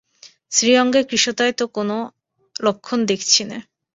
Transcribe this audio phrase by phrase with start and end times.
[0.51, 1.97] শ্রীঅঙ্গে কৃশতায় তো কোনো
[2.59, 3.57] লক্ষণ দেখছি নে।